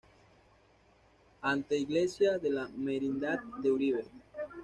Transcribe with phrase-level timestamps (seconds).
[1.43, 4.03] Anteiglesia de la merindad de Uribe.